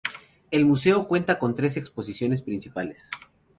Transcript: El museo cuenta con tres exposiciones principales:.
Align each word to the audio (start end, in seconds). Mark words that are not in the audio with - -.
El 0.49 0.65
museo 0.65 1.07
cuenta 1.07 1.37
con 1.37 1.53
tres 1.53 1.77
exposiciones 1.77 2.41
principales:. 2.41 3.07